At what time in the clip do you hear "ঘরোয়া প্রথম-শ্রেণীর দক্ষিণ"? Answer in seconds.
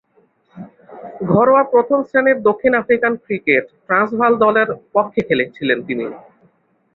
1.31-2.73